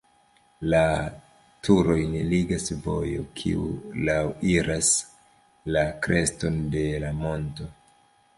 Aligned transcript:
La 0.73 0.79
turojn 1.67 2.15
ligas 2.31 2.71
vojo, 2.87 3.25
kiu 3.41 3.67
laŭiras 4.09 4.91
la 5.77 5.85
kreston 6.07 6.59
de 6.79 6.89
la 7.07 7.15
monto. 7.21 7.71